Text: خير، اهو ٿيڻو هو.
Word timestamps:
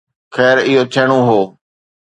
خير، 0.35 0.55
اهو 0.67 0.81
ٿيڻو 0.93 1.19
هو. 1.29 1.39